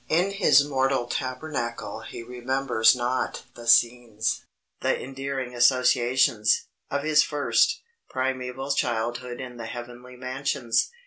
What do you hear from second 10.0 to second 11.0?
mansions.